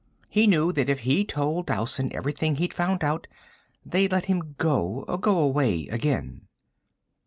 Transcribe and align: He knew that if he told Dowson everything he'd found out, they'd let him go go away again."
He 0.29 0.47
knew 0.47 0.71
that 0.71 0.89
if 0.89 1.01
he 1.01 1.23
told 1.23 1.67
Dowson 1.67 2.11
everything 2.11 2.55
he'd 2.55 2.73
found 2.73 3.03
out, 3.03 3.27
they'd 3.85 4.11
let 4.11 4.25
him 4.25 4.55
go 4.57 5.03
go 5.21 5.37
away 5.37 5.85
again." 5.91 6.47